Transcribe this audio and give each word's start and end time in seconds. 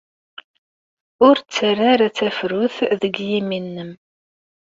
Ur 1.25 1.35
ttarra 1.39 1.85
ara 1.93 2.07
tafrut 2.17 2.75
deg 3.01 3.13
yimi-nnem. 3.29 3.91